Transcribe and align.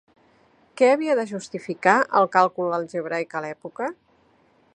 Què 0.79 0.87
havia 0.93 1.17
de 1.19 1.25
justificar 1.33 1.95
el 2.21 2.31
càlcul 2.37 2.77
algebraic 2.79 3.37
a 3.41 3.45
l'època? 3.47 3.93